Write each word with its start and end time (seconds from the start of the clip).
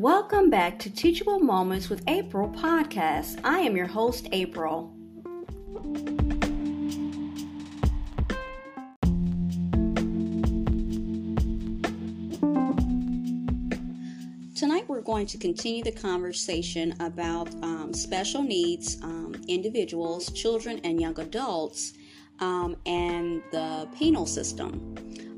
Welcome 0.00 0.48
back 0.48 0.78
to 0.78 0.90
Teachable 0.90 1.40
Moments 1.40 1.90
with 1.90 2.02
April 2.08 2.48
podcast. 2.48 3.38
I 3.44 3.58
am 3.58 3.76
your 3.76 3.86
host, 3.86 4.30
April. 4.32 4.94
Tonight, 14.56 14.88
we're 14.88 15.02
going 15.02 15.26
to 15.26 15.36
continue 15.36 15.84
the 15.84 15.92
conversation 15.92 16.94
about 17.00 17.52
um, 17.62 17.92
special 17.92 18.42
needs 18.42 18.96
um, 19.02 19.34
individuals, 19.48 20.32
children, 20.32 20.80
and 20.82 20.98
young 20.98 21.20
adults, 21.20 21.92
um, 22.38 22.74
and 22.86 23.42
the 23.52 23.86
penal 23.98 24.24
system. 24.24 24.96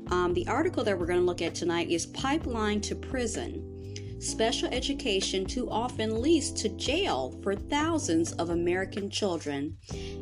Um, 0.09 0.33
the 0.33 0.47
article 0.47 0.85
that 0.85 0.97
we're 0.97 1.07
going 1.07 1.19
to 1.19 1.25
look 1.25 1.41
at 1.41 1.53
tonight 1.53 1.89
is 1.89 2.05
Pipeline 2.05 2.79
to 2.79 2.95
Prison 2.95 3.62
Special 4.23 4.69
education 4.69 5.43
too 5.43 5.69
often 5.69 6.21
leads 6.21 6.49
to 6.53 6.69
jail 6.69 7.37
for 7.43 7.55
thousands 7.55 8.31
of 8.31 8.51
American 8.51 9.09
children. 9.09 9.77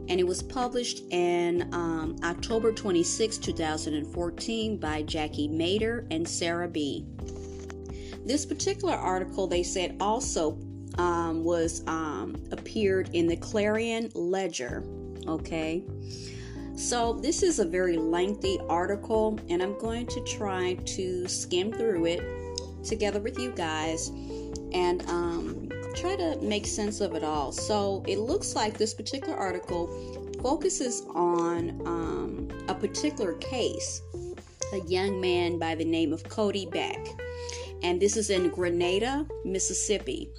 And 0.09 0.19
it 0.19 0.25
was 0.25 0.41
published 0.41 1.03
in 1.11 1.71
um, 1.71 2.15
October 2.23 2.71
26, 2.71 3.37
2014, 3.37 4.77
by 4.77 5.03
Jackie 5.03 5.47
Mader 5.47 6.07
and 6.09 6.27
Sarah 6.27 6.67
B. 6.67 7.05
This 8.25 8.43
particular 8.43 8.95
article, 8.95 9.45
they 9.45 9.61
said, 9.61 9.97
also 9.99 10.57
um, 10.97 11.43
was 11.43 11.83
um, 11.85 12.35
appeared 12.51 13.11
in 13.13 13.27
the 13.27 13.37
Clarion 13.37 14.09
Ledger. 14.15 14.83
Okay. 15.27 15.83
So, 16.75 17.13
this 17.13 17.43
is 17.43 17.59
a 17.59 17.65
very 17.65 17.97
lengthy 17.97 18.57
article, 18.67 19.39
and 19.47 19.61
I'm 19.61 19.77
going 19.77 20.07
to 20.07 20.23
try 20.23 20.73
to 20.73 21.27
skim 21.27 21.71
through 21.71 22.05
it 22.05 22.40
together 22.83 23.19
with 23.19 23.37
you 23.39 23.51
guys 23.51 24.09
and 24.73 25.01
um, 25.07 25.69
try 25.95 26.15
to 26.15 26.37
make 26.41 26.65
sense 26.65 27.01
of 27.01 27.15
it 27.15 27.23
all. 27.23 27.51
So 27.51 28.03
it 28.07 28.19
looks 28.19 28.55
like 28.55 28.77
this 28.77 28.93
particular 28.93 29.35
article 29.35 29.87
focuses 30.41 31.03
on 31.13 31.81
um, 31.85 32.49
a 32.67 32.75
particular 32.75 33.33
case, 33.35 34.01
a 34.73 34.79
young 34.87 35.19
man 35.19 35.59
by 35.59 35.75
the 35.75 35.85
name 35.85 36.13
of 36.13 36.23
Cody 36.23 36.65
Beck. 36.65 37.07
And 37.83 37.99
this 38.01 38.15
is 38.15 38.29
in 38.29 38.49
Grenada, 38.49 39.27
Mississippi. 39.43 40.29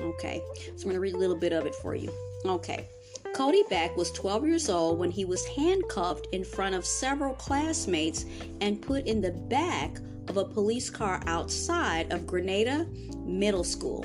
Okay, 0.00 0.42
so 0.56 0.72
I'm 0.72 0.82
going 0.82 0.94
to 0.94 1.00
read 1.00 1.14
a 1.14 1.18
little 1.18 1.36
bit 1.36 1.52
of 1.52 1.66
it 1.66 1.74
for 1.74 1.94
you. 1.94 2.12
Okay. 2.44 2.88
Cody 3.34 3.64
Beck 3.68 3.96
was 3.96 4.12
12 4.12 4.46
years 4.46 4.68
old 4.68 4.98
when 4.98 5.10
he 5.10 5.24
was 5.24 5.44
handcuffed 5.46 6.28
in 6.30 6.44
front 6.44 6.74
of 6.74 6.84
several 6.84 7.34
classmates 7.34 8.26
and 8.60 8.80
put 8.80 9.06
in 9.06 9.20
the 9.20 9.32
back 9.32 9.98
of 10.28 10.36
a 10.36 10.44
police 10.44 10.90
car 10.90 11.22
outside 11.26 12.12
of 12.12 12.26
Grenada 12.26 12.86
Middle 13.24 13.64
School. 13.64 14.04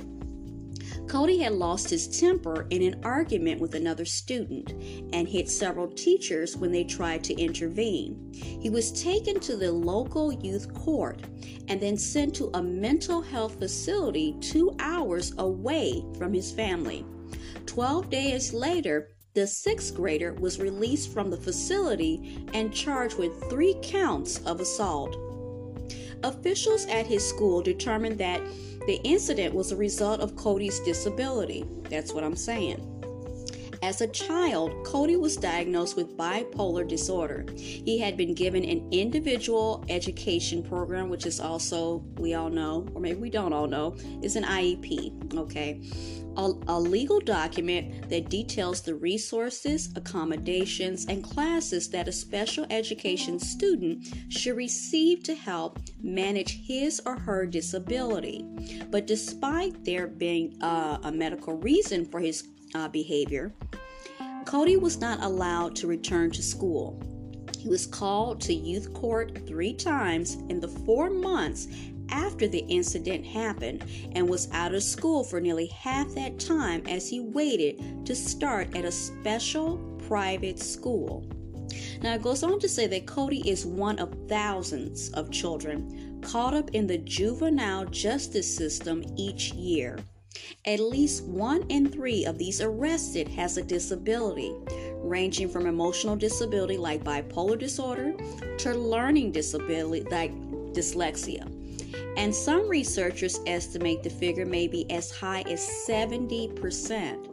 Cody 1.08 1.40
had 1.40 1.54
lost 1.54 1.90
his 1.90 2.20
temper 2.20 2.68
in 2.70 2.84
an 2.84 3.04
argument 3.04 3.60
with 3.60 3.74
another 3.74 4.06
student 4.06 4.72
and 5.12 5.28
hit 5.28 5.50
several 5.50 5.88
teachers 5.88 6.56
when 6.56 6.72
they 6.72 6.84
tried 6.84 7.24
to 7.24 7.34
intervene. 7.34 8.32
He 8.34 8.70
was 8.70 8.92
taken 8.92 9.40
to 9.40 9.56
the 9.56 9.72
local 9.72 10.32
youth 10.32 10.72
court 10.74 11.22
and 11.68 11.82
then 11.82 11.98
sent 11.98 12.36
to 12.36 12.52
a 12.54 12.62
mental 12.62 13.22
health 13.22 13.58
facility 13.58 14.36
two 14.40 14.76
hours 14.80 15.34
away 15.40 16.04
from 16.18 16.32
his 16.32 16.52
family. 16.52 17.04
Twelve 17.66 18.10
days 18.10 18.54
later, 18.54 19.10
the 19.34 19.48
sixth 19.48 19.96
grader 19.96 20.34
was 20.34 20.60
released 20.60 21.12
from 21.12 21.30
the 21.30 21.38
facility 21.38 22.46
and 22.54 22.74
charged 22.74 23.18
with 23.18 23.50
three 23.50 23.78
counts 23.82 24.40
of 24.46 24.60
assault. 24.60 25.16
Officials 26.24 26.86
at 26.88 27.06
his 27.06 27.28
school 27.28 27.62
determined 27.62 28.18
that 28.18 28.42
the 28.88 29.00
incident 29.04 29.54
was 29.54 29.72
a 29.72 29.76
result 29.76 30.20
of 30.20 30.36
Cody's 30.36 30.80
disability. 30.82 31.66
That's 31.90 32.14
what 32.14 32.24
I'm 32.24 32.36
saying. 32.36 32.99
As 33.82 34.02
a 34.02 34.08
child, 34.08 34.86
Cody 34.86 35.16
was 35.16 35.38
diagnosed 35.38 35.96
with 35.96 36.18
bipolar 36.18 36.88
disorder. 36.88 37.46
He 37.56 37.98
had 37.98 38.18
been 38.18 38.34
given 38.34 38.64
an 38.66 38.88
individual 38.92 39.86
education 39.90 40.62
program, 40.64 41.10
which 41.10 41.26
is 41.26 41.40
also, 41.40 42.04
we 42.18 42.34
all 42.34 42.50
know, 42.50 42.88
or 42.94 43.02
maybe 43.02 43.20
we 43.20 43.30
don't 43.30 43.54
all 43.54 43.68
know, 43.68 43.96
is 44.22 44.36
an 44.36 44.44
IEP. 44.44 45.34
Okay 45.38 45.82
a, 46.40 46.54
a 46.68 46.80
legal 46.80 47.20
document 47.20 48.10
that 48.10 48.30
details 48.30 48.82
the 48.82 48.96
resources, 48.96 49.90
accommodations, 49.96 51.06
and 51.06 51.24
classes 51.24 51.90
that 51.90 52.08
a 52.08 52.12
special 52.12 52.66
education 52.70 53.40
student 53.40 54.08
should 54.30 54.56
receive 54.56 55.24
to 55.24 55.36
help 55.36 55.80
manage 56.02 56.66
his 56.66 57.02
or 57.06 57.18
her 57.20 57.46
disability. 57.46 58.46
But 58.90 59.06
despite 59.06 59.84
there 59.84 60.08
being 60.08 60.62
uh, 60.62 61.00
a 61.04 61.12
medical 61.12 61.56
reason 61.56 62.06
for 62.06 62.20
his 62.20 62.48
uh, 62.76 62.88
behavior, 62.88 63.54
Cody 64.46 64.78
was 64.78 65.00
not 65.00 65.22
allowed 65.22 65.76
to 65.78 65.88
return 65.88 66.32
to 66.32 66.42
school. 66.42 67.02
He 67.58 67.68
was 67.68 67.86
called 67.86 68.42
to 68.42 68.54
youth 68.54 68.94
court 68.94 69.46
three 69.48 69.74
times 69.74 70.36
in 70.50 70.60
the 70.60 70.68
four 70.68 71.10
months 71.10 71.68
after 72.12 72.48
the 72.48 72.66
incident 72.68 73.26
happened 73.26 73.84
and 74.14 74.28
was 74.28 74.50
out 74.52 74.74
of 74.74 74.82
school 74.82 75.24
for 75.24 75.40
nearly 75.40 75.68
half 75.68 76.10
that 76.16 76.40
time 76.40 76.82
as 76.88 77.10
he 77.10 77.20
waited 77.20 78.06
to 78.06 78.16
start 78.16 78.76
at 78.76 78.86
a 78.86 78.92
special 78.92 79.78
private 80.08 80.60
school. 80.60 81.28
Now, 82.02 82.16
it 82.16 82.22
goes 82.22 82.44
on 82.44 82.60
to 82.60 82.70
say 82.70 82.88
that 82.88 83.06
Cody 83.06 83.48
is 83.50 83.66
one 83.66 84.00
of 84.00 84.16
thousands 84.28 85.10
of 85.12 85.32
children 85.32 86.20
caught 86.22 86.54
up 86.54 86.72
in 86.72 86.88
the 86.88 86.98
juvenile 86.98 87.86
justice 87.86 88.56
system 88.56 89.04
each 89.18 89.54
year. 89.54 90.00
At 90.66 90.80
least 90.80 91.24
one 91.24 91.64
in 91.70 91.92
three 91.92 92.26
of 92.26 92.38
these 92.38 92.62
arrested 92.62 93.28
has 93.30 93.58
a 93.58 93.64
disability, 93.64 94.54
ranging 94.98 95.50
from 95.50 95.66
emotional 95.66 96.16
disability 96.16 96.78
like 96.78 97.04
bipolar 97.04 97.58
disorder 97.58 98.14
to 98.60 98.74
learning 98.74 99.32
disability 99.32 100.10
like 100.10 100.34
dyslexia 100.74 101.48
and 102.18 102.36
some 102.36 102.68
researchers 102.68 103.40
estimate 103.48 104.04
the 104.04 104.10
figure 104.10 104.46
may 104.46 104.68
be 104.68 104.90
as 104.92 105.10
high 105.10 105.42
as 105.44 105.62
70%. 105.88 107.28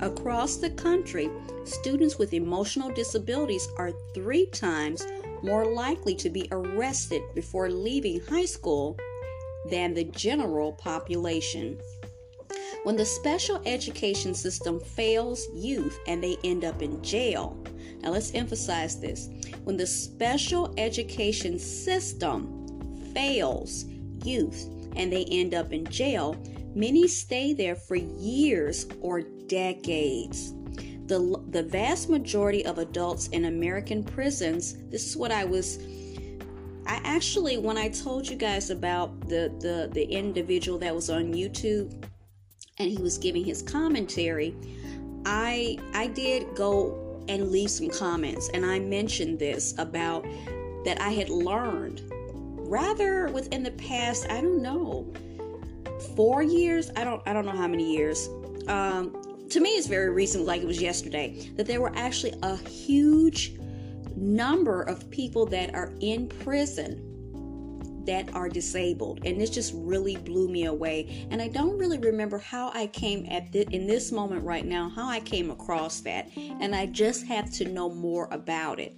Across 0.00 0.56
the 0.56 0.70
country, 0.70 1.28
students 1.64 2.18
with 2.18 2.32
emotional 2.32 2.90
disabilities 2.90 3.68
are 3.76 3.92
three 4.14 4.46
times 4.46 5.06
more 5.42 5.66
likely 5.66 6.14
to 6.14 6.30
be 6.30 6.48
arrested 6.50 7.20
before 7.34 7.68
leaving 7.68 8.20
high 8.20 8.46
school 8.46 8.96
than 9.70 9.92
the 9.92 10.04
general 10.04 10.72
population. 10.72 11.78
When 12.84 12.96
the 12.96 13.06
special 13.06 13.62
education 13.64 14.34
system 14.34 14.78
fails 14.78 15.46
youth 15.54 15.98
and 16.06 16.22
they 16.22 16.36
end 16.44 16.66
up 16.66 16.82
in 16.82 17.02
jail, 17.02 17.56
now 18.02 18.10
let's 18.10 18.34
emphasize 18.34 19.00
this 19.00 19.30
when 19.64 19.78
the 19.78 19.86
special 19.86 20.74
education 20.76 21.58
system 21.58 23.08
fails 23.14 23.86
youth 24.22 24.68
and 24.96 25.10
they 25.10 25.24
end 25.30 25.54
up 25.54 25.72
in 25.72 25.86
jail, 25.86 26.36
many 26.74 27.08
stay 27.08 27.54
there 27.54 27.74
for 27.74 27.96
years 27.96 28.86
or 29.00 29.22
decades. 29.22 30.52
The, 31.06 31.42
the 31.52 31.62
vast 31.62 32.10
majority 32.10 32.66
of 32.66 32.76
adults 32.76 33.28
in 33.28 33.46
American 33.46 34.04
prisons, 34.04 34.76
this 34.90 35.06
is 35.06 35.16
what 35.16 35.32
I 35.32 35.46
was. 35.46 35.78
I 36.86 37.00
actually, 37.02 37.56
when 37.56 37.78
I 37.78 37.88
told 37.88 38.28
you 38.28 38.36
guys 38.36 38.68
about 38.68 39.18
the, 39.22 39.50
the, 39.60 39.88
the 39.90 40.04
individual 40.04 40.78
that 40.80 40.94
was 40.94 41.08
on 41.08 41.32
YouTube 41.32 42.04
and 42.78 42.90
he 42.90 42.98
was 42.98 43.18
giving 43.18 43.44
his 43.44 43.62
commentary, 43.62 44.54
I 45.24 45.78
I 45.92 46.08
did 46.08 46.54
go 46.54 47.22
and 47.28 47.50
leave 47.50 47.70
some 47.70 47.88
comments 47.88 48.50
and 48.52 48.66
I 48.66 48.78
mentioned 48.78 49.38
this 49.38 49.74
about 49.78 50.24
that 50.84 51.00
I 51.00 51.10
had 51.10 51.30
learned 51.30 52.02
rather 52.10 53.28
within 53.28 53.62
the 53.62 53.70
past, 53.72 54.26
I 54.30 54.40
don't 54.40 54.62
know, 54.62 55.12
four 56.16 56.42
years. 56.42 56.90
I 56.96 57.04
don't 57.04 57.22
I 57.26 57.32
don't 57.32 57.46
know 57.46 57.52
how 57.52 57.68
many 57.68 57.92
years. 57.92 58.28
Um, 58.68 59.46
to 59.50 59.60
me, 59.60 59.70
it's 59.70 59.86
very 59.86 60.10
recent, 60.10 60.46
like 60.46 60.62
it 60.62 60.66
was 60.66 60.80
yesterday, 60.80 61.50
that 61.56 61.66
there 61.66 61.80
were 61.80 61.92
actually 61.94 62.34
a 62.42 62.56
huge 62.56 63.56
number 64.16 64.82
of 64.82 65.08
people 65.10 65.46
that 65.46 65.74
are 65.74 65.92
in 66.00 66.28
prison 66.28 67.13
that 68.06 68.32
are 68.34 68.48
disabled. 68.48 69.20
And 69.24 69.40
this 69.40 69.50
just 69.50 69.72
really 69.74 70.16
blew 70.16 70.48
me 70.48 70.64
away. 70.64 71.26
And 71.30 71.40
i 71.40 71.48
don't 71.48 71.78
really 71.78 71.98
remember 71.98 72.38
how 72.38 72.70
i 72.74 72.86
came 72.88 73.26
at 73.30 73.52
this 73.52 73.66
in 73.70 73.86
this 73.86 74.12
moment 74.12 74.44
right 74.44 74.66
now 74.66 74.88
how 74.88 75.08
i 75.08 75.20
came 75.20 75.50
across 75.50 76.00
that. 76.00 76.30
And 76.36 76.74
i 76.74 76.86
just 76.86 77.26
have 77.26 77.50
to 77.54 77.64
know 77.66 77.90
more 77.90 78.28
about 78.30 78.80
it. 78.80 78.96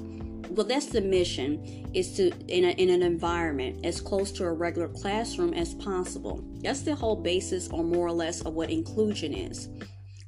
well 0.48 0.66
that's 0.66 0.86
the 0.86 1.02
mission 1.02 1.90
is 1.92 2.16
to 2.16 2.30
in, 2.48 2.64
a, 2.64 2.70
in 2.70 2.88
an 2.88 3.02
environment 3.02 3.84
as 3.84 4.00
close 4.00 4.32
to 4.32 4.44
a 4.44 4.52
regular 4.52 4.88
classroom 4.88 5.52
as 5.52 5.74
possible. 5.74 6.42
That's 6.62 6.80
the 6.80 6.94
whole 6.94 7.16
basis 7.16 7.68
or 7.68 7.84
more 7.84 8.06
or 8.06 8.12
less 8.12 8.40
of 8.40 8.54
what 8.54 8.70
inclusion 8.70 9.34
is. 9.34 9.68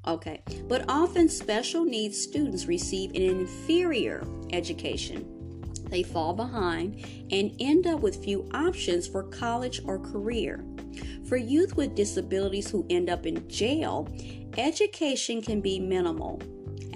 Okay 0.07 0.43
but 0.69 0.85
often 0.87 1.31
special 1.31 1.83
needs 1.83 2.21
students 2.21 2.67
receive 2.67 3.11
an 3.13 3.23
inferior 3.23 4.27
education 4.53 5.36
they 5.91 6.03
fall 6.03 6.35
behind 6.35 7.05
and 7.31 7.57
end 7.61 7.87
up 7.87 8.01
with 8.01 8.23
few 8.23 8.49
options 8.53 9.07
for 9.07 9.25
college 9.25 9.81
or 9.85 9.99
career. 9.99 10.65
For 11.29 11.37
youth 11.37 11.77
with 11.77 11.95
disabilities 11.95 12.71
who 12.71 12.87
end 12.91 13.11
up 13.11 13.27
in 13.27 13.49
jail, 13.49 14.09
education 14.57 15.43
can 15.43 15.61
be 15.61 15.79
minimal 15.79 16.41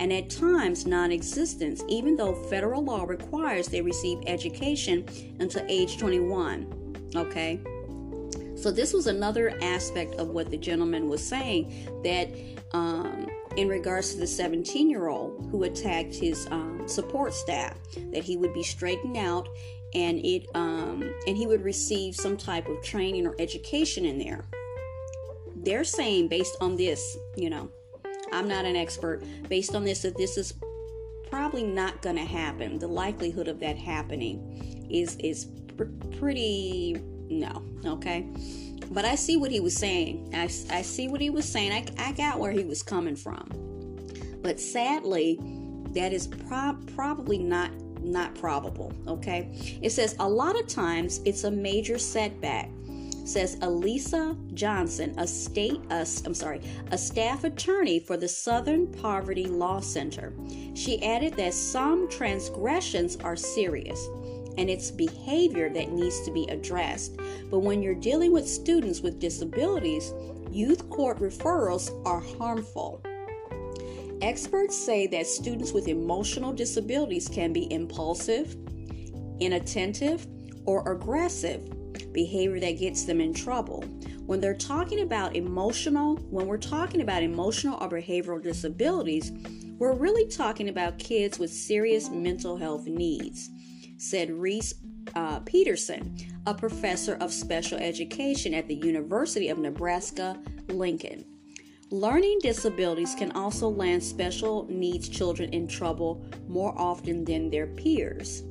and 0.01 0.13
at 0.15 0.31
times 0.31 0.87
non 0.87 1.13
existent, 1.13 1.83
even 1.89 2.17
though 2.17 2.35
federal 2.35 2.83
law 2.83 3.05
requires 3.05 3.69
they 3.69 3.83
receive 3.83 4.19
education 4.27 5.07
until 5.39 5.63
age 5.69 5.99
21. 5.99 7.13
Okay? 7.15 7.61
So, 8.57 8.71
this 8.71 8.93
was 8.93 9.07
another 9.07 9.57
aspect 9.63 10.15
of 10.15 10.29
what 10.29 10.51
the 10.51 10.57
gentleman 10.57 11.09
was 11.09 11.23
saying 11.23 11.89
that 12.03 12.31
um, 12.73 13.27
in 13.56 13.69
regards 13.69 14.12
to 14.14 14.20
the 14.20 14.26
17 14.26 14.88
year 14.88 15.08
old 15.08 15.49
who 15.50 15.64
attacked 15.64 16.14
his 16.14 16.47
um, 16.50 16.82
support 16.87 17.35
staff 17.35 17.76
that 18.12 18.25
he 18.25 18.37
would 18.37 18.55
be 18.55 18.62
straightened 18.62 19.17
out 19.17 19.49
and 19.94 20.25
it 20.25 20.47
um, 20.55 21.12
and 21.26 21.37
he 21.37 21.47
would 21.47 21.64
receive 21.64 22.14
some 22.14 22.37
type 22.37 22.69
of 22.69 22.81
training 22.82 23.26
or 23.26 23.35
education 23.38 24.05
in 24.05 24.19
there. 24.19 24.44
They're 25.56 25.85
saying 25.85 26.29
based 26.29 26.56
on 26.61 26.76
this 26.76 27.19
you 27.37 27.50
know 27.50 27.69
i'm 28.32 28.49
not 28.49 28.64
an 28.64 28.76
expert 28.76 29.23
based 29.49 29.75
on 29.75 29.85
this 29.85 30.02
that 30.02 30.17
this 30.17 30.38
is 30.38 30.55
probably 31.31 31.62
not 31.62 32.02
going 32.02 32.17
to 32.17 32.25
happen. 32.25 32.79
The 32.79 32.88
likelihood 32.88 33.49
of 33.49 33.61
that 33.61 33.79
happening 33.79 34.88
is 34.91 35.17
is 35.17 35.47
pr- 35.76 35.85
pretty 36.19 37.00
no 37.29 37.62
okay 37.87 38.26
but 38.91 39.05
I 39.05 39.15
see 39.15 39.37
what 39.37 39.51
he 39.51 39.61
was 39.61 39.77
saying. 39.77 40.31
I, 40.35 40.45
I 40.45 40.83
see 40.83 41.09
what 41.09 41.21
he 41.21 41.31
was 41.31 41.49
saying. 41.49 41.73
I, 41.73 42.09
I 42.09 42.13
got 42.13 42.39
where 42.39 42.51
he 42.51 42.65
was 42.65 42.83
coming 42.83 43.17
from. 43.17 43.49
But 44.43 44.59
sadly, 44.59 45.39
that 45.95 46.13
is 46.13 46.27
pro- 46.27 46.77
probably 46.95 47.39
not 47.39 47.71
not 48.03 48.35
probable. 48.35 48.93
Okay, 49.07 49.79
it 49.83 49.91
says 49.91 50.17
a 50.19 50.29
lot 50.29 50.59
of 50.59 50.67
times 50.67 51.21
it's 51.25 51.45
a 51.45 51.51
major 51.51 51.99
setback. 51.99 52.71
Says 53.25 53.59
Elisa 53.61 54.35
Johnson, 54.55 55.15
a 55.19 55.27
state, 55.27 55.81
a, 55.91 56.07
I'm 56.25 56.35
sorry, 56.35 56.63
a 56.91 56.99
staff 56.99 57.45
attorney 57.45 58.01
for 58.01 58.17
the 58.17 58.27
Southern 58.27 58.89
Poverty 58.89 59.45
Law 59.45 59.79
Center. 59.81 60.33
She 60.75 61.01
added 61.05 61.35
that 61.35 61.55
some 61.55 62.09
transgressions 62.09 63.17
are 63.17 63.37
serious 63.37 64.09
and 64.58 64.69
it's 64.70 64.91
behavior 64.91 65.69
that 65.70 65.93
needs 65.93 66.25
to 66.25 66.31
be 66.31 66.44
addressed. 66.47 67.17
But 67.50 67.61
when 67.61 67.82
you're 67.82 67.94
dealing 67.94 68.32
with 68.32 68.49
students 68.49 69.00
with 69.00 69.19
disabilities, 69.19 70.12
youth 70.50 70.88
court 70.91 71.19
referrals 71.19 71.91
are 72.06 72.20
harmful. 72.20 73.02
Experts 74.23 74.76
say 74.76 75.06
that 75.06 75.26
students 75.26 75.73
with 75.73 75.88
emotional 75.88 76.52
disabilities 76.52 77.29
can 77.29 77.52
be 77.52 77.73
impulsive, 77.73 78.55
inattentive, 79.41 80.26
or 80.67 80.93
aggressive, 80.93 81.64
behavior 82.12 82.61
that 82.61 82.79
gets 82.79 83.05
them 83.05 83.20
in 83.20 83.32
trouble. 83.32 83.82
When 84.26 84.41
they're 84.41 84.55
talking 84.55 85.00
about 85.00 85.37
emotional, 85.37 86.17
when 86.31 86.47
we're 86.47 86.58
talking 86.58 87.00
about 87.00 87.23
emotional 87.23 87.79
or 87.81 87.88
behavioral 87.88 88.43
disabilities, 88.43 89.32
we're 89.79 89.94
really 89.94 90.29
talking 90.29 90.69
about 90.69 90.99
kids 90.99 91.38
with 91.38 91.50
serious 91.50 92.11
mental 92.11 92.56
health 92.56 92.87
needs 92.87 93.49
said 94.00 94.31
Reece 94.31 94.75
uh, 95.14 95.41
Peterson, 95.41 96.17
a 96.47 96.55
professor 96.55 97.17
of 97.17 97.31
special 97.32 97.76
education 97.79 98.55
at 98.55 98.67
the 98.67 98.76
University 98.76 99.49
of 99.50 99.58
Nebraska 99.58 100.38
Lincoln. 100.69 101.25
Learning 101.91 102.38
disabilities 102.41 103.14
can 103.14 103.31
also 103.32 103.69
land 103.69 104.02
special 104.02 104.67
needs 104.70 105.08
children 105.08 105.52
in 105.52 105.69
trouble 105.69 106.25
more 106.49 106.73
often 106.79 107.25
than 107.26 107.50
their 107.50 107.67
peers. 107.67 108.43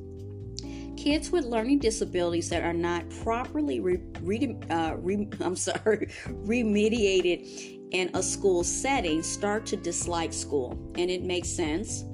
Kids 0.96 1.32
with 1.32 1.46
learning 1.46 1.80
disabilities 1.80 2.48
that 2.50 2.62
are 2.62 2.74
not 2.74 3.08
properly 3.22 3.80
re, 3.80 3.98
re, 4.22 4.56
uh, 4.70 4.94
re, 4.98 5.28
I'm 5.40 5.56
sorry, 5.56 6.06
remediated 6.44 7.90
in 7.90 8.08
a 8.14 8.22
school 8.22 8.62
setting 8.62 9.20
start 9.20 9.66
to 9.66 9.76
dislike 9.76 10.32
school, 10.32 10.78
and 10.96 11.10
it 11.10 11.24
makes 11.24 11.48
sense, 11.48 12.04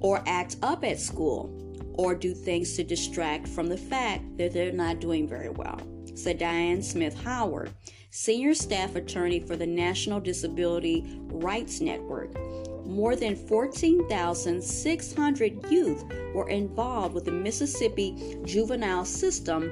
or 0.00 0.22
act 0.26 0.56
up 0.62 0.84
at 0.84 1.00
school 1.00 1.63
or 1.94 2.14
do 2.14 2.34
things 2.34 2.76
to 2.76 2.84
distract 2.84 3.48
from 3.48 3.68
the 3.68 3.76
fact 3.76 4.22
that 4.36 4.52
they're 4.52 4.70
not 4.72 5.00
doing 5.00 5.26
very 5.26 5.48
well, 5.48 5.80
said 6.14 6.38
Diane 6.38 6.82
Smith 6.82 7.20
Howard, 7.22 7.72
senior 8.10 8.54
staff 8.54 8.94
attorney 8.96 9.40
for 9.40 9.56
the 9.56 9.66
National 9.66 10.20
Disability 10.20 11.18
Rights 11.26 11.80
Network. 11.80 12.32
More 12.86 13.16
than 13.16 13.34
14,600 13.34 15.70
youth 15.70 16.04
were 16.34 16.48
involved 16.48 17.14
with 17.14 17.24
the 17.24 17.32
Mississippi 17.32 18.38
juvenile 18.44 19.04
system 19.04 19.68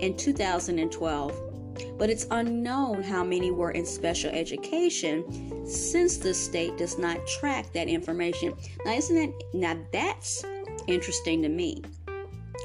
in 0.00 0.16
2012 0.16 1.54
but 1.98 2.10
it's 2.10 2.26
unknown 2.30 3.02
how 3.02 3.24
many 3.24 3.50
were 3.50 3.72
in 3.72 3.86
special 3.86 4.30
education 4.30 5.66
since 5.66 6.18
the 6.18 6.34
state 6.34 6.76
does 6.76 6.98
not 6.98 7.24
track 7.26 7.72
that 7.72 7.88
information. 7.88 8.54
Now, 8.84 8.92
isn't 8.92 9.16
it? 9.16 9.32
Now 9.52 9.76
that's 9.92 10.44
interesting 10.86 11.42
to 11.42 11.48
me. 11.48 11.82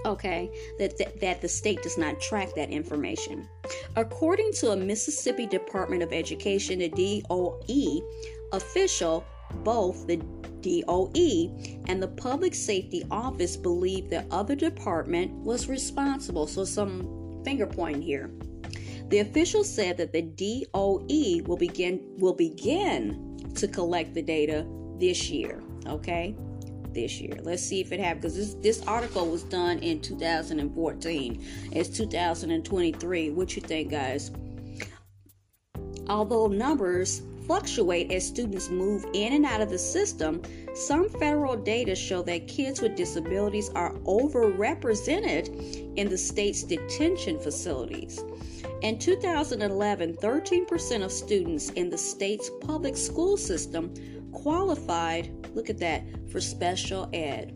Okay, 0.06 0.50
that, 0.78 0.98
that, 0.98 1.20
that 1.20 1.42
the 1.42 1.50
state 1.50 1.82
does 1.82 1.98
not 1.98 2.22
track 2.22 2.56
that 2.56 2.70
information. 2.70 3.48
According 3.96 4.54
to 4.54 4.72
a 4.72 4.76
Mississippi 4.76 5.46
Department 5.46 6.04
of 6.04 6.14
Education, 6.14 6.80
the 6.80 7.24
DOE 7.28 8.02
official, 8.54 9.26
both 9.64 10.08
the 10.08 10.18
DOE 10.62 11.84
and 11.88 12.02
the 12.02 12.08
Public 12.16 12.54
Safety 12.54 13.04
Office 13.12 13.58
believe 13.58 14.10
the 14.10 14.26
other 14.32 14.56
department 14.56 15.32
was 15.44 15.68
responsible. 15.68 16.48
So, 16.48 16.64
some 16.64 17.42
finger 17.44 17.66
pointing 17.66 18.02
here. 18.02 18.32
The 19.10 19.20
official 19.20 19.64
said 19.64 19.98
that 19.98 20.14
the 20.14 20.22
DOE 20.22 21.44
will 21.48 21.58
begin 21.58 22.02
will 22.18 22.36
begin 22.36 23.52
to 23.56 23.68
collect 23.68 24.14
the 24.14 24.22
data 24.22 24.68
this 25.00 25.30
year. 25.30 25.64
Okay, 25.88 26.36
this 27.02 27.22
year. 27.22 27.38
Let's 27.42 27.64
see 27.64 27.80
if 27.82 27.92
it 27.92 28.00
happened 28.00 28.22
because 28.22 28.36
this 28.36 28.54
this 28.56 28.88
article 28.88 29.28
was 29.28 29.44
done 29.44 29.80
in 29.80 30.02
2014. 30.02 31.46
It's 31.72 31.90
2023. 31.90 33.30
What 33.32 33.56
you 33.56 33.62
think, 33.62 33.92
guys? 33.92 34.32
Although 36.08 36.48
numbers 36.48 37.22
fluctuate 37.46 38.12
as 38.12 38.28
students 38.28 38.70
move 38.70 39.06
in 39.14 39.34
and 39.34 39.46
out 39.46 39.62
of 39.62 39.70
the 39.70 39.78
system, 39.78 40.42
some 40.76 41.10
federal 41.10 41.56
data 41.56 41.96
show 41.96 42.22
that 42.24 42.48
kids 42.48 42.82
with 42.82 42.96
disabilities 42.96 43.70
are 43.76 43.94
overrepresented 44.06 45.96
in 45.96 46.10
the 46.10 46.18
state's 46.18 46.64
detention 46.64 47.40
facilities. 47.40 48.24
In 48.82 49.00
2011, 49.00 50.18
13% 50.18 51.04
of 51.04 51.12
students 51.12 51.70
in 51.72 51.90
the 51.90 51.98
state's 51.98 52.50
public 52.62 52.96
school 52.96 53.36
system 53.36 53.94
qualified, 54.32 55.32
look 55.54 55.70
at 55.70 55.80
that, 55.80 56.04
for 56.32 56.40
special 56.40 57.10
ed. 57.14 57.54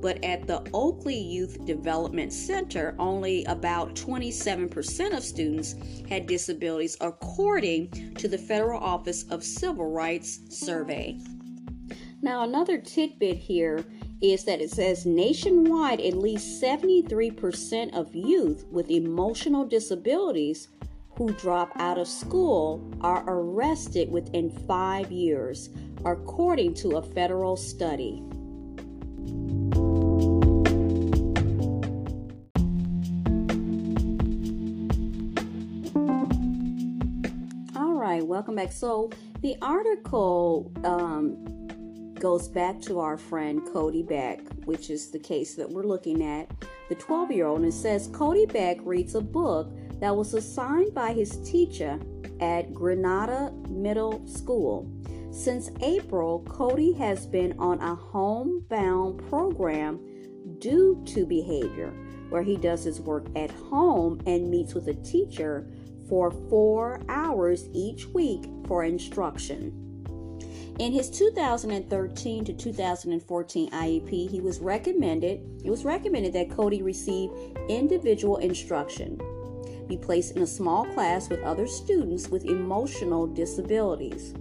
But 0.00 0.22
at 0.22 0.46
the 0.46 0.68
Oakley 0.74 1.18
Youth 1.18 1.64
Development 1.64 2.32
Center, 2.32 2.94
only 2.98 3.44
about 3.46 3.94
27% 3.94 5.16
of 5.16 5.24
students 5.24 5.74
had 6.08 6.26
disabilities, 6.26 6.96
according 7.00 8.14
to 8.16 8.28
the 8.28 8.38
Federal 8.38 8.80
Office 8.80 9.24
of 9.30 9.42
Civil 9.42 9.90
Rights 9.90 10.40
survey. 10.50 11.18
Now, 12.22 12.42
another 12.42 12.78
tidbit 12.78 13.36
here 13.36 13.84
is 14.20 14.44
that 14.44 14.60
it 14.60 14.70
says 14.70 15.06
nationwide, 15.06 16.00
at 16.00 16.14
least 16.14 16.62
73% 16.62 17.94
of 17.94 18.14
youth 18.14 18.64
with 18.70 18.90
emotional 18.90 19.64
disabilities 19.64 20.68
who 21.16 21.32
drop 21.32 21.72
out 21.76 21.98
of 21.98 22.08
school 22.08 22.90
are 23.00 23.24
arrested 23.26 24.10
within 24.10 24.50
five 24.50 25.10
years, 25.10 25.70
according 26.06 26.72
to 26.72 26.98
a 26.98 27.02
federal 27.02 27.56
study. 27.56 28.22
All 37.74 37.94
right, 37.94 38.24
welcome 38.24 38.54
back. 38.54 38.70
So, 38.70 39.10
the 39.42 39.56
article 39.60 40.72
um, 40.84 42.14
goes 42.14 42.48
back 42.48 42.80
to 42.82 43.00
our 43.00 43.18
friend 43.18 43.60
Cody 43.72 44.04
Beck, 44.04 44.40
which 44.64 44.90
is 44.90 45.10
the 45.10 45.18
case 45.18 45.56
that 45.56 45.68
we're 45.68 45.82
looking 45.82 46.22
at, 46.22 46.48
the 46.88 46.94
12 46.94 47.32
year 47.32 47.46
old, 47.46 47.62
and 47.62 47.74
says 47.74 48.08
Cody 48.12 48.46
Beck 48.46 48.78
reads 48.82 49.16
a 49.16 49.20
book 49.20 49.72
that 50.00 50.14
was 50.14 50.34
assigned 50.34 50.94
by 50.94 51.12
his 51.12 51.36
teacher 51.50 51.98
at 52.40 52.72
Grenada 52.72 53.52
Middle 53.68 54.24
School. 54.26 54.88
Since 55.36 55.70
April, 55.82 56.40
Cody 56.48 56.92
has 56.94 57.26
been 57.26 57.54
on 57.58 57.78
a 57.80 57.94
homebound 57.94 59.18
program 59.28 60.00
due 60.60 61.02
to 61.08 61.26
behavior, 61.26 61.92
where 62.30 62.42
he 62.42 62.56
does 62.56 62.84
his 62.84 63.02
work 63.02 63.26
at 63.36 63.50
home 63.50 64.18
and 64.26 64.50
meets 64.50 64.74
with 64.74 64.88
a 64.88 64.94
teacher 64.94 65.68
for 66.08 66.30
four 66.30 67.02
hours 67.10 67.68
each 67.74 68.06
week 68.06 68.46
for 68.66 68.82
instruction. 68.82 69.74
In 70.78 70.92
his 70.92 71.10
2013 71.10 72.44
to 72.46 72.52
2014 72.54 73.70
IEP, 73.70 74.30
he 74.30 74.40
was 74.40 74.58
recommended 74.60 75.62
it 75.62 75.70
was 75.70 75.84
recommended 75.84 76.32
that 76.32 76.50
Cody 76.50 76.80
receive 76.80 77.30
individual 77.68 78.38
instruction 78.38 79.20
be 79.86 79.96
placed 79.96 80.34
in 80.34 80.42
a 80.42 80.46
small 80.46 80.84
class 80.84 81.28
with 81.28 81.40
other 81.42 81.66
students 81.68 82.28
with 82.28 82.44
emotional 82.44 83.24
disabilities, 83.24 84.34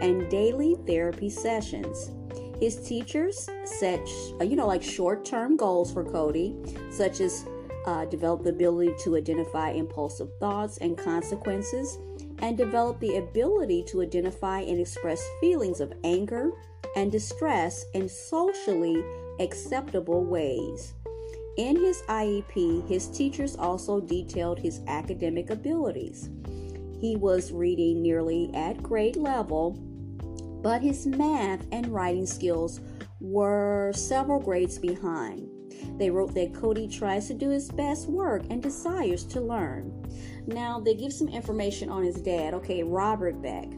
and 0.00 0.28
daily 0.30 0.76
therapy 0.86 1.30
sessions. 1.30 2.10
His 2.60 2.76
teachers 2.76 3.48
set, 3.64 4.06
uh, 4.40 4.44
you 4.44 4.54
know, 4.54 4.66
like 4.66 4.82
short 4.82 5.24
term 5.24 5.56
goals 5.56 5.92
for 5.92 6.04
Cody, 6.04 6.56
such 6.90 7.20
as 7.20 7.46
uh, 7.86 8.04
develop 8.04 8.42
the 8.42 8.50
ability 8.50 8.94
to 9.04 9.16
identify 9.16 9.70
impulsive 9.70 10.28
thoughts 10.38 10.76
and 10.78 10.96
consequences, 10.96 11.98
and 12.40 12.56
develop 12.56 13.00
the 13.00 13.16
ability 13.16 13.82
to 13.88 14.02
identify 14.02 14.60
and 14.60 14.78
express 14.78 15.26
feelings 15.40 15.80
of 15.80 15.92
anger 16.04 16.50
and 16.96 17.10
distress 17.10 17.86
in 17.94 18.08
socially 18.08 19.02
acceptable 19.38 20.24
ways. 20.24 20.92
In 21.56 21.76
his 21.76 22.02
IEP, 22.08 22.86
his 22.88 23.08
teachers 23.08 23.56
also 23.56 24.00
detailed 24.00 24.58
his 24.58 24.80
academic 24.86 25.50
abilities. 25.50 26.30
He 27.00 27.16
was 27.16 27.52
reading 27.52 28.02
nearly 28.02 28.50
at 28.54 28.82
grade 28.82 29.16
level, 29.16 29.78
but 30.62 30.82
his 30.82 31.06
math 31.06 31.66
and 31.72 31.88
writing 31.88 32.26
skills 32.26 32.80
were 33.20 33.92
several 33.94 34.40
grades 34.40 34.78
behind. 34.78 35.48
They 35.98 36.10
wrote 36.10 36.34
that 36.34 36.54
Cody 36.54 36.88
tries 36.88 37.26
to 37.28 37.34
do 37.34 37.50
his 37.50 37.70
best 37.70 38.08
work 38.08 38.42
and 38.50 38.62
desires 38.62 39.24
to 39.24 39.40
learn. 39.40 39.92
Now, 40.46 40.80
they 40.80 40.94
give 40.94 41.12
some 41.12 41.28
information 41.28 41.88
on 41.88 42.02
his 42.02 42.16
dad. 42.16 42.54
Okay, 42.54 42.82
Robert 42.82 43.40
Beck 43.42 43.68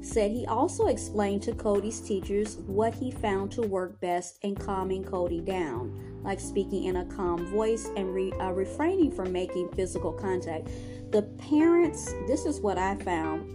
said 0.00 0.32
he 0.32 0.46
also 0.46 0.86
explained 0.88 1.42
to 1.42 1.54
Cody's 1.54 2.00
teachers 2.00 2.56
what 2.66 2.94
he 2.94 3.10
found 3.10 3.52
to 3.52 3.62
work 3.62 4.00
best 4.00 4.38
in 4.42 4.56
calming 4.56 5.04
Cody 5.04 5.40
down 5.40 6.12
like 6.22 6.40
speaking 6.40 6.84
in 6.84 6.96
a 6.96 7.04
calm 7.06 7.46
voice 7.46 7.88
and 7.96 8.14
re, 8.14 8.32
uh, 8.40 8.50
refraining 8.50 9.10
from 9.10 9.32
making 9.32 9.68
physical 9.72 10.12
contact. 10.12 10.68
The 11.10 11.22
parents, 11.38 12.12
this 12.26 12.46
is 12.46 12.60
what 12.60 12.78
I 12.78 12.96
found 12.96 13.50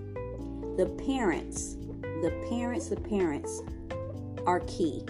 the 0.78 0.86
parents, 1.06 1.77
the 2.22 2.32
parents, 2.50 2.90
the 2.90 2.96
parents 2.98 3.62
are 4.46 4.62
key. 4.62 5.06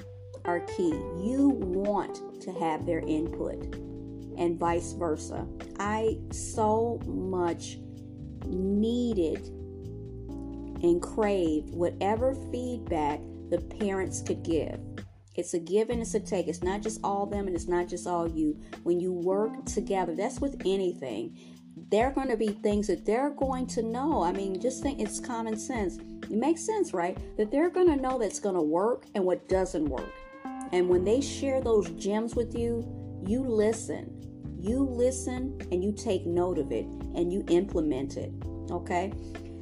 Are 0.46 0.62
key. 0.62 0.92
You 1.20 1.50
want 1.50 2.42
to 2.42 2.52
have 2.54 2.86
their 2.86 3.00
input 3.00 3.76
and 4.38 4.58
vice 4.58 4.94
versa. 4.94 5.48
I 5.80 6.18
so 6.32 7.02
much 7.06 7.78
needed 8.46 9.48
and 10.84 11.02
craved 11.02 11.72
whatever 11.72 12.36
feedback 12.52 13.20
the 13.50 13.60
parents 13.80 14.22
could 14.22 14.44
give. 14.44 14.80
It's 15.36 15.54
a 15.54 15.60
give 15.60 15.90
and 15.90 16.02
it's 16.02 16.16
a 16.16 16.20
take. 16.20 16.48
It's 16.48 16.64
not 16.64 16.82
just 16.82 17.00
all 17.04 17.26
them 17.26 17.48
and 17.48 17.56
it's 17.56 17.68
not 17.68 17.88
just 17.88 18.08
all 18.08 18.28
you. 18.28 18.60
When 18.84 19.00
you 19.00 19.14
work 19.14 19.66
together, 19.66 20.16
that's 20.16 20.40
with 20.40 20.62
anything. 20.66 21.38
There 21.90 22.08
are 22.08 22.12
going 22.12 22.30
to 22.30 22.38
be 22.38 22.48
things 22.48 22.88
that 22.88 23.06
they're 23.06 23.30
going 23.30 23.68
to 23.68 23.84
know. 23.84 24.24
I 24.24 24.32
mean, 24.32 24.60
just 24.60 24.82
think 24.82 25.00
it's 25.00 25.20
common 25.20 25.58
sense. 25.58 26.00
It 26.30 26.38
makes 26.38 26.66
sense, 26.66 26.94
right? 26.94 27.18
That 27.38 27.52
they're 27.52 27.70
going 27.70 27.88
to 27.88 27.96
know 27.96 28.18
that's 28.18 28.40
going 28.40 28.56
to 28.56 28.62
work 28.62 29.06
and 29.16 29.24
what 29.24 29.48
doesn't 29.48 29.86
work. 29.86 30.12
And 30.72 30.90
when 30.90 31.04
they 31.04 31.22
share 31.22 31.62
those 31.62 31.90
gems 31.92 32.36
with 32.36 32.56
you, 32.56 32.86
you 33.26 33.42
listen. 33.42 34.14
You 34.60 34.84
listen 34.84 35.58
and 35.72 35.84
you 35.84 35.94
take 35.94 36.26
note 36.26 36.58
of 36.58 36.72
it 36.72 36.86
and 36.86 37.32
you 37.32 37.46
implement 37.50 38.18
it. 38.18 38.32
Okay? 38.70 39.14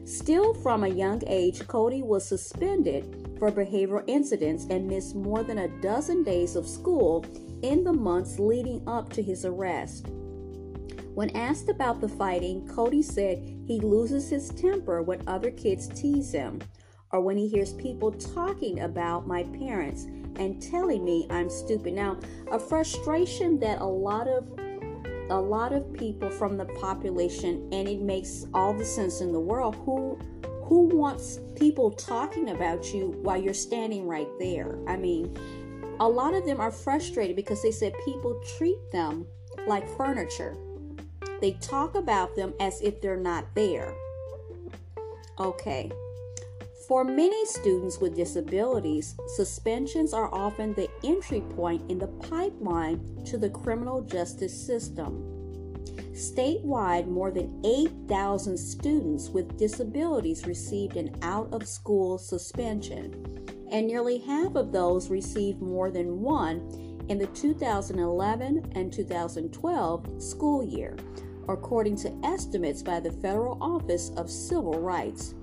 Still 0.05 0.53
from 0.53 0.83
a 0.83 0.87
young 0.87 1.21
age, 1.27 1.67
Cody 1.67 2.03
was 2.03 2.27
suspended 2.27 3.35
for 3.39 3.51
behavioral 3.51 4.03
incidents 4.07 4.65
and 4.69 4.87
missed 4.87 5.15
more 5.15 5.43
than 5.43 5.59
a 5.59 5.81
dozen 5.81 6.23
days 6.23 6.55
of 6.55 6.67
school 6.67 7.25
in 7.61 7.83
the 7.83 7.93
months 7.93 8.39
leading 8.39 8.81
up 8.87 9.11
to 9.13 9.21
his 9.23 9.45
arrest. 9.45 10.07
When 11.15 11.29
asked 11.29 11.69
about 11.69 12.01
the 12.01 12.09
fighting, 12.09 12.67
Cody 12.67 13.01
said 13.01 13.41
he 13.65 13.79
loses 13.79 14.29
his 14.29 14.49
temper 14.49 15.01
when 15.01 15.25
other 15.27 15.49
kids 15.49 15.87
tease 15.87 16.33
him 16.33 16.61
or 17.13 17.21
when 17.21 17.37
he 17.37 17.47
hears 17.47 17.71
people 17.71 18.11
talking 18.11 18.81
about 18.81 19.25
my 19.25 19.43
parents 19.43 20.03
and 20.35 20.61
telling 20.61 21.05
me 21.05 21.25
I'm 21.29 21.49
stupid. 21.49 21.93
Now, 21.93 22.19
a 22.51 22.59
frustration 22.59 23.57
that 23.59 23.79
a 23.79 23.85
lot 23.85 24.27
of 24.27 24.45
a 25.29 25.39
lot 25.39 25.71
of 25.71 25.91
people 25.93 26.29
from 26.29 26.57
the 26.57 26.65
population 26.65 27.69
and 27.71 27.87
it 27.87 28.01
makes 28.01 28.45
all 28.53 28.73
the 28.73 28.85
sense 28.85 29.21
in 29.21 29.31
the 29.31 29.39
world 29.39 29.75
who 29.85 30.19
who 30.65 30.81
wants 30.87 31.39
people 31.55 31.91
talking 31.91 32.49
about 32.49 32.93
you 32.93 33.17
while 33.21 33.41
you're 33.41 33.53
standing 33.53 34.05
right 34.05 34.27
there? 34.37 34.77
I 34.85 34.97
mean, 34.97 35.33
a 36.01 36.09
lot 36.09 36.33
of 36.33 36.45
them 36.45 36.59
are 36.59 36.71
frustrated 36.71 37.37
because 37.37 37.63
they 37.63 37.71
said 37.71 37.93
people 38.03 38.37
treat 38.57 38.91
them 38.91 39.25
like 39.65 39.87
furniture. 39.95 40.57
They 41.41 41.53
talk 41.61 41.95
about 41.95 42.35
them 42.35 42.53
as 42.59 42.81
if 42.81 43.01
they're 43.01 43.17
not 43.17 43.53
there. 43.55 43.93
Okay. 45.39 45.91
For 46.87 47.03
many 47.03 47.45
students 47.47 47.99
with 47.99 48.15
disabilities, 48.15 49.15
suspensions 49.35 50.13
are 50.13 50.33
often 50.33 50.73
the 50.73 50.89
entry 51.03 51.41
point 51.41 51.89
in 51.89 51.97
the 51.97 52.07
pipeline 52.07 53.23
to 53.25 53.37
the 53.37 53.49
criminal 53.49 54.01
justice 54.01 54.53
system. 54.53 55.31
Statewide, 56.13 57.07
more 57.07 57.31
than 57.31 57.59
8,000 57.65 58.57
students 58.57 59.29
with 59.29 59.57
disabilities 59.57 60.45
received 60.45 60.95
an 60.95 61.15
out 61.21 61.51
of 61.51 61.67
school 61.67 62.17
suspension, 62.17 63.43
and 63.71 63.87
nearly 63.87 64.19
half 64.19 64.55
of 64.55 64.71
those 64.71 65.09
received 65.09 65.61
more 65.61 65.91
than 65.91 66.21
one 66.21 66.84
in 67.09 67.17
the 67.17 67.27
2011 67.27 68.71
and 68.75 68.91
2012 68.91 70.21
school 70.21 70.63
year, 70.63 70.95
according 71.47 71.95
to 71.95 72.13
estimates 72.23 72.81
by 72.81 72.99
the 72.99 73.11
Federal 73.11 73.57
Office 73.61 74.11
of 74.17 74.29
Civil 74.29 74.79
Rights. 74.79 75.35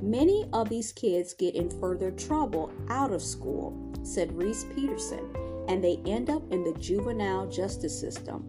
Many 0.00 0.48
of 0.52 0.68
these 0.68 0.92
kids 0.92 1.34
get 1.34 1.54
in 1.54 1.68
further 1.80 2.10
trouble 2.12 2.72
out 2.88 3.12
of 3.12 3.22
school, 3.22 3.92
said 4.02 4.32
Reece 4.32 4.64
Peterson, 4.74 5.28
and 5.68 5.82
they 5.82 6.00
end 6.06 6.30
up 6.30 6.42
in 6.52 6.64
the 6.64 6.78
juvenile 6.78 7.46
justice 7.48 7.98
system. 7.98 8.46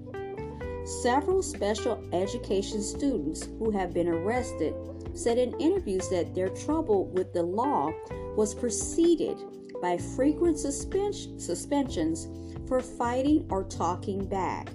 Several 1.02 1.44
special 1.44 2.04
education 2.14 2.82
students 2.82 3.50
who 3.60 3.70
have 3.72 3.94
been 3.94 4.08
arrested 4.08 4.74
said 5.14 5.38
in 5.38 5.60
interviews 5.60 6.10
that 6.10 6.34
their 6.34 6.50
trouble 6.50 7.08
with 7.08 7.34
the 7.34 7.44
law 7.44 7.92
was 8.36 8.56
preceded 8.56 9.38
by 9.82 9.98
frequent 9.98 10.60
suspensions 10.60 12.28
for 12.68 12.80
fighting 12.80 13.46
or 13.50 13.64
talking 13.64 14.26
back. 14.26 14.70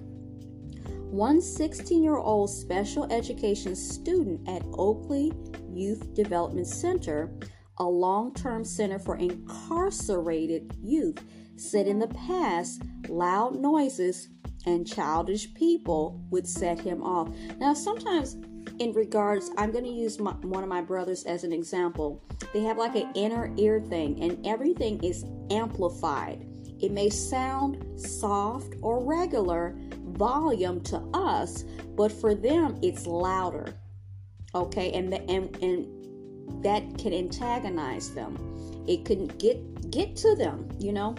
One 1.10 1.40
16 1.40 2.02
year 2.02 2.16
old 2.16 2.50
special 2.50 3.10
education 3.12 3.76
student 3.76 4.46
at 4.48 4.62
Oakley 4.72 5.32
Youth 5.72 6.14
Development 6.14 6.66
Center, 6.66 7.32
a 7.78 7.84
long 7.84 8.34
term 8.34 8.64
center 8.64 8.98
for 8.98 9.16
incarcerated 9.16 10.76
youth, 10.82 11.22
said 11.56 11.86
in 11.86 11.98
the 11.98 12.08
past 12.08 12.82
loud 13.08 13.56
noises 13.56 14.28
and 14.66 14.86
childish 14.86 15.54
people 15.54 16.20
would 16.30 16.46
set 16.46 16.80
him 16.80 17.02
off. 17.02 17.30
Now, 17.58 17.72
sometimes 17.72 18.36
in 18.78 18.92
regards, 18.92 19.50
I'm 19.56 19.72
going 19.72 19.84
to 19.84 19.90
use 19.90 20.18
my, 20.18 20.32
one 20.32 20.62
of 20.62 20.68
my 20.68 20.80
brothers 20.80 21.24
as 21.24 21.44
an 21.44 21.52
example. 21.52 22.22
They 22.52 22.62
have 22.62 22.78
like 22.78 22.94
an 22.94 23.10
inner 23.14 23.52
ear 23.56 23.80
thing, 23.80 24.22
and 24.22 24.46
everything 24.46 25.02
is 25.02 25.24
amplified. 25.50 26.46
It 26.80 26.92
may 26.92 27.08
sound 27.08 28.00
soft 28.00 28.74
or 28.82 29.02
regular 29.02 29.74
volume 30.02 30.80
to 30.82 30.98
us, 31.14 31.64
but 31.96 32.12
for 32.12 32.34
them, 32.34 32.78
it's 32.82 33.06
louder. 33.06 33.74
Okay, 34.54 34.92
and 34.92 35.12
the, 35.12 35.20
and 35.30 35.54
and 35.62 36.64
that 36.64 36.98
can 36.98 37.12
antagonize 37.12 38.10
them. 38.14 38.36
It 38.86 39.04
can 39.04 39.26
get 39.26 39.90
get 39.90 40.16
to 40.16 40.34
them, 40.36 40.68
you 40.78 40.92
know. 40.92 41.14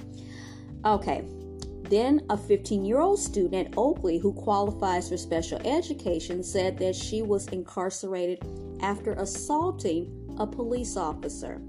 Okay, 0.85 1.25
then, 1.89 2.22
a 2.29 2.38
15 2.38 2.86
year 2.86 3.00
old 3.00 3.20
student 3.20 3.67
at 3.67 3.77
Oakley 3.77 4.17
who 4.17 4.34
qualifies 4.34 5.10
for 5.10 5.17
special 5.17 5.60
education 5.65 6.44
said 6.44 6.77
that 6.79 6.96
she 6.96 7.22
was 7.22 7.48
incarcerated 7.48 8.39
after 8.82 9.13
assaulting 9.13 10.12
a 10.39 10.46
police 10.48 10.98
officer. 10.98 11.62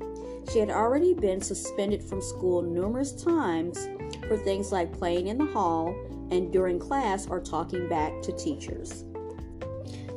She 0.53 0.59
had 0.59 0.71
already 0.71 1.15
been 1.15 1.41
suspended 1.41 2.03
from 2.03 2.23
school 2.23 2.63
numerous 2.63 3.13
times 3.13 3.89
for 4.27 4.37
things 4.37 4.73
like 4.73 4.97
playing 4.97 5.29
in 5.29 5.39
the 5.39 5.47
hall 5.47 5.95
and 6.31 6.53
during 6.53 6.79
class 6.79 7.27
or 7.29 7.41
talking 7.41 7.89
back 7.89 8.23
to 8.23 8.33
teachers. 8.33 9.05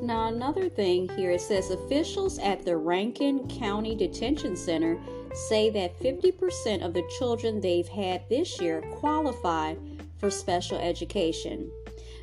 Now, 0.02 0.30
another 0.30 0.68
thing 0.68 1.10
here 1.10 1.32
it 1.32 1.42
says 1.42 1.70
officials 1.70 2.40
at 2.40 2.66
the 2.66 2.76
Rankin 2.76 3.48
County 3.48 3.96
Detention 3.96 4.56
Center 4.56 5.00
say 5.34 5.70
that 5.70 6.00
50% 6.00 6.84
of 6.84 6.94
the 6.94 7.08
children 7.20 7.62
they've 7.62 7.88
had 7.88 8.28
this 8.28 8.60
year 8.60 8.82
qualify 9.00 9.76
for 10.22 10.30
special 10.30 10.78
education. 10.78 11.70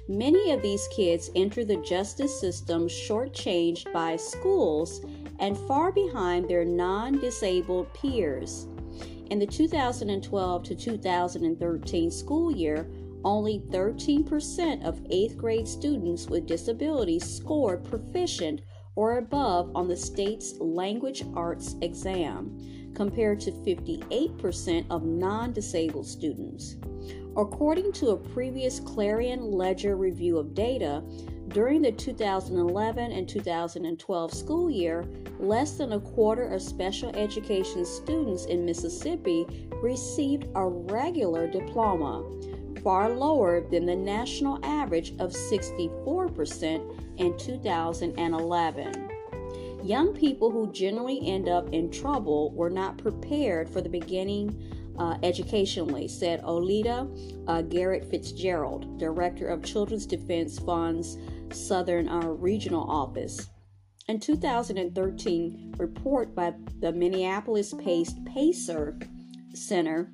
Many 0.09 0.52
of 0.52 0.62
these 0.62 0.88
kids 0.88 1.31
enter 1.37 1.67
the 1.67 1.76
justice 1.78 2.40
system 2.40 2.88
shortchanged 2.88 3.93
by 3.93 4.17
schools 4.17 5.05
and 5.38 5.59
far 5.59 5.93
behind 5.93 6.49
their 6.49 6.64
non 6.64 7.19
disabled 7.21 7.93
peers. 7.93 8.67
In 9.31 9.38
the 9.38 9.47
2012 9.47 10.62
to 10.62 10.75
2013 10.75 12.11
school 12.11 12.50
year, 12.50 12.88
only 13.25 13.61
13% 13.69 14.85
of 14.85 15.00
8th 15.00 15.37
grade 15.37 15.69
students 15.69 16.28
with 16.28 16.47
disabilities 16.47 17.25
scored 17.25 17.85
proficient 17.85 18.62
or 18.95 19.19
above 19.19 19.71
on 19.76 19.87
the 19.87 19.97
state's 19.97 20.59
language 20.59 21.23
arts 21.35 21.76
exam, 21.83 22.59
compared 22.99 23.38
to 23.38 23.52
58% 23.52 24.85
of 24.90 25.05
non 25.05 25.52
disabled 25.52 26.05
students. 26.05 26.76
According 27.37 27.93
to 27.93 28.09
a 28.09 28.17
previous 28.17 28.81
Clarion 28.81 29.52
Ledger 29.52 29.97
review 29.97 30.37
of 30.37 30.52
data, 30.52 31.05
during 31.47 31.81
the 31.81 31.93
2011 31.93 33.12
and 33.12 33.28
2012 33.28 34.35
school 34.35 34.69
year, 34.69 35.05
less 35.38 35.76
than 35.76 35.93
a 35.93 36.00
quarter 36.00 36.49
of 36.49 36.61
special 36.61 37.14
education 37.14 37.87
students 37.87 38.47
in 38.47 38.64
Mississippi 38.64 39.47
received 39.81 40.49
a 40.57 40.67
regular 40.67 41.47
diploma, 41.47 42.28
far 42.83 43.11
lower 43.11 43.61
than 43.71 43.87
the 43.87 43.95
national 43.95 44.59
average 44.64 45.12
of 45.21 45.31
64% 45.31 47.19
in 47.19 47.38
2011. 47.38 49.08
Young 49.83 50.13
people 50.13 50.51
who 50.51 50.73
generally 50.73 51.27
end 51.27 51.49
up 51.49 51.73
in 51.73 51.91
trouble 51.91 52.51
were 52.53 52.71
not 52.71 52.99
prepared 52.99 53.71
for 53.71 53.81
the 53.81 53.89
beginning 53.89 54.95
uh, 54.99 55.17
educationally, 55.23 56.09
said 56.09 56.41
Oleta 56.45 57.07
uh, 57.47 57.63
Garrett 57.63 58.05
Fitzgerald, 58.11 58.99
Director 58.99 59.47
of 59.47 59.62
Children's 59.62 60.07
Defense 60.07 60.59
Fund's 60.59 61.17
Southern 61.53 62.09
uh, 62.09 62.27
Regional 62.27 62.91
Office. 62.91 63.49
In 64.09 64.19
2013 64.19 65.75
report 65.79 66.35
by 66.35 66.55
the 66.81 66.91
Minneapolis 66.93 67.73
based 67.73 68.25
PACER 68.25 68.99
Center, 69.55 70.11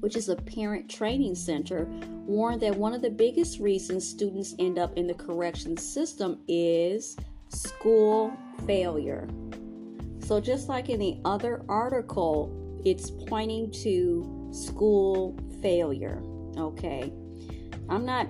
which 0.00 0.16
is 0.16 0.28
a 0.28 0.36
parent 0.36 0.88
training 0.88 1.34
center, 1.34 1.86
warned 2.26 2.62
that 2.62 2.76
one 2.76 2.94
of 2.94 3.02
the 3.02 3.10
biggest 3.10 3.58
reasons 3.58 4.08
students 4.08 4.54
end 4.58 4.78
up 4.78 4.96
in 4.96 5.06
the 5.06 5.14
correction 5.14 5.76
system 5.76 6.40
is 6.48 7.16
school 7.54 8.36
failure. 8.66 9.28
So, 10.20 10.40
just 10.40 10.68
like 10.68 10.88
in 10.88 11.00
the 11.00 11.18
other 11.24 11.62
article, 11.68 12.80
it's 12.84 13.10
pointing 13.10 13.70
to 13.82 14.50
school 14.52 15.38
failure. 15.60 16.22
Okay. 16.56 17.12
I'm 17.88 18.06
not 18.06 18.28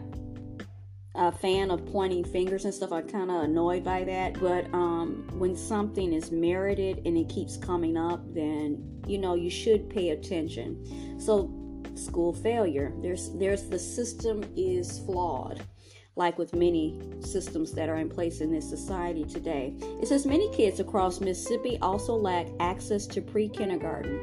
a 1.14 1.30
fan 1.30 1.70
of 1.70 1.86
pointing 1.86 2.24
fingers 2.24 2.64
and 2.64 2.74
stuff. 2.74 2.90
I'm 2.90 3.08
kind 3.08 3.30
of 3.30 3.42
annoyed 3.42 3.84
by 3.84 4.02
that. 4.04 4.40
But 4.40 4.72
um, 4.74 5.28
when 5.34 5.56
something 5.56 6.12
is 6.12 6.32
merited 6.32 7.02
and 7.06 7.16
it 7.16 7.28
keeps 7.28 7.56
coming 7.56 7.96
up, 7.96 8.22
then 8.34 9.02
you 9.06 9.18
know 9.18 9.34
you 9.34 9.50
should 9.50 9.88
pay 9.88 10.10
attention. 10.10 11.20
So, 11.20 11.54
school 11.94 12.32
failure. 12.32 12.92
There's 13.00 13.30
there's 13.38 13.68
the 13.68 13.78
system 13.78 14.44
is 14.56 14.98
flawed 15.00 15.62
like 16.16 16.38
with 16.38 16.54
many 16.54 17.00
systems 17.20 17.72
that 17.72 17.88
are 17.88 17.96
in 17.96 18.08
place 18.08 18.40
in 18.40 18.52
this 18.52 18.68
society 18.68 19.24
today. 19.24 19.74
It 20.00 20.06
says 20.06 20.26
many 20.26 20.50
kids 20.52 20.80
across 20.80 21.20
Mississippi 21.20 21.78
also 21.82 22.14
lack 22.14 22.46
access 22.60 23.06
to 23.08 23.20
pre 23.20 23.48
kindergarten, 23.48 24.20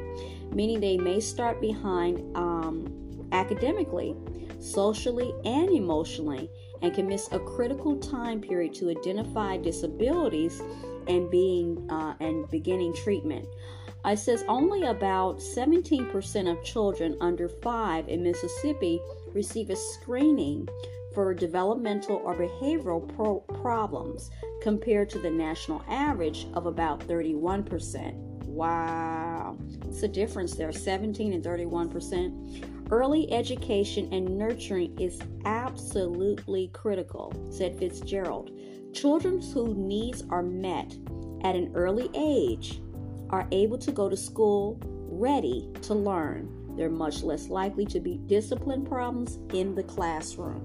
meaning 0.54 0.80
they 0.80 0.96
may 0.96 1.20
start 1.20 1.60
behind 1.60 2.36
um, 2.36 3.28
academically, 3.32 4.16
socially, 4.58 5.34
and 5.44 5.70
emotionally, 5.70 6.50
and 6.80 6.94
can 6.94 7.06
miss 7.06 7.30
a 7.32 7.38
critical 7.38 7.96
time 7.96 8.40
period 8.40 8.74
to 8.74 8.90
identify 8.90 9.56
disabilities 9.56 10.62
and 11.08 11.30
being 11.30 11.90
uh, 11.90 12.14
and 12.20 12.48
beginning 12.50 12.94
treatment. 12.94 13.46
It 14.04 14.18
says 14.18 14.44
only 14.48 14.82
about 14.82 15.38
17% 15.38 16.50
of 16.50 16.64
children 16.64 17.16
under 17.20 17.48
five 17.48 18.08
in 18.08 18.22
Mississippi 18.22 19.00
receive 19.32 19.70
a 19.70 19.76
screening 19.76 20.68
for 21.14 21.34
developmental 21.34 22.16
or 22.16 22.34
behavioral 22.34 23.06
pro- 23.14 23.40
problems 23.60 24.30
compared 24.62 25.10
to 25.10 25.18
the 25.18 25.30
national 25.30 25.84
average 25.88 26.46
of 26.54 26.66
about 26.66 27.00
31%. 27.00 28.14
Wow, 28.46 29.56
it's 29.86 30.02
a 30.02 30.08
difference 30.08 30.54
there 30.54 30.72
17 30.72 31.32
and 31.32 31.42
31%. 31.42 32.90
Early 32.90 33.32
education 33.32 34.12
and 34.12 34.36
nurturing 34.36 34.98
is 34.98 35.18
absolutely 35.46 36.68
critical, 36.74 37.32
said 37.50 37.78
Fitzgerald. 37.78 38.50
Children 38.92 39.40
whose 39.40 39.76
needs 39.76 40.24
are 40.28 40.42
met 40.42 40.94
at 41.44 41.56
an 41.56 41.72
early 41.74 42.10
age 42.14 42.82
are 43.30 43.48
able 43.50 43.78
to 43.78 43.90
go 43.90 44.10
to 44.10 44.16
school 44.16 44.78
ready 44.84 45.70
to 45.82 45.94
learn. 45.94 46.74
They're 46.76 46.90
much 46.90 47.22
less 47.22 47.48
likely 47.48 47.86
to 47.86 48.00
be 48.00 48.18
discipline 48.26 48.84
problems 48.84 49.38
in 49.54 49.74
the 49.74 49.82
classroom. 49.82 50.64